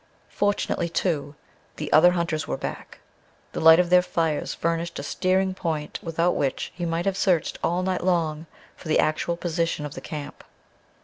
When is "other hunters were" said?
1.93-2.57